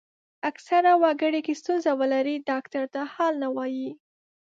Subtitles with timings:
[0.49, 3.89] اکثره وګړي که ستونزه ولري ډاکټر ته حال نه وايي.